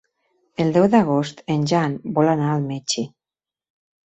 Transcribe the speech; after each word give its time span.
El 0.63 0.71
deu 0.77 0.87
d'agost 0.95 1.43
en 1.57 1.67
Jan 1.73 1.93
vol 2.17 2.33
anar 2.33 2.49
al 2.55 2.67
metge. 2.73 3.05